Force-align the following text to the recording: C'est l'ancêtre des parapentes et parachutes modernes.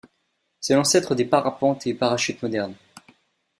C'est 0.61 0.73
l'ancêtre 0.73 1.13
des 1.13 1.25
parapentes 1.25 1.85
et 1.85 1.93
parachutes 1.93 2.41
modernes. 2.41 2.73